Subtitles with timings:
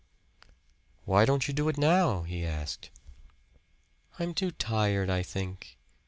[1.05, 2.89] "Why don't you do it now?" he asked.
[4.17, 5.77] "I'm too tired, I think.